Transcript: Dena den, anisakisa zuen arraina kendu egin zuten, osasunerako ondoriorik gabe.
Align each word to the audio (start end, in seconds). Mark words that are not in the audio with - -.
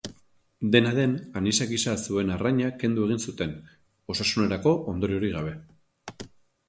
Dena 0.75 0.93
den, 0.99 1.11
anisakisa 1.41 1.93
zuen 2.07 2.33
arraina 2.37 2.71
kendu 2.85 3.05
egin 3.09 3.21
zuten, 3.27 3.55
osasunerako 4.15 4.75
ondoriorik 4.95 5.37
gabe. 5.41 5.55